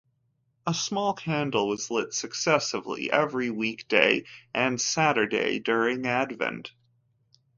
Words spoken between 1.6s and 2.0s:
was